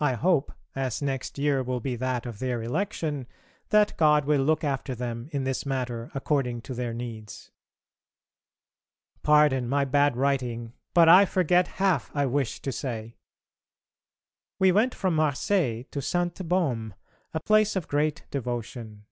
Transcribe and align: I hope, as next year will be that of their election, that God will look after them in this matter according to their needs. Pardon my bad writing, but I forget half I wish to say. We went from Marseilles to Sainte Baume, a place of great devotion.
I 0.00 0.14
hope, 0.14 0.52
as 0.74 1.00
next 1.00 1.38
year 1.38 1.62
will 1.62 1.78
be 1.78 1.94
that 1.94 2.26
of 2.26 2.40
their 2.40 2.60
election, 2.60 3.28
that 3.68 3.96
God 3.96 4.24
will 4.24 4.40
look 4.42 4.64
after 4.64 4.96
them 4.96 5.28
in 5.30 5.44
this 5.44 5.64
matter 5.64 6.10
according 6.12 6.62
to 6.62 6.74
their 6.74 6.92
needs. 6.92 7.52
Pardon 9.22 9.68
my 9.68 9.84
bad 9.84 10.16
writing, 10.16 10.72
but 10.92 11.08
I 11.08 11.24
forget 11.24 11.68
half 11.78 12.10
I 12.16 12.26
wish 12.26 12.58
to 12.62 12.72
say. 12.72 13.14
We 14.58 14.72
went 14.72 14.92
from 14.92 15.14
Marseilles 15.14 15.86
to 15.92 16.02
Sainte 16.02 16.48
Baume, 16.48 16.94
a 17.32 17.38
place 17.38 17.76
of 17.76 17.86
great 17.86 18.24
devotion. 18.32 19.04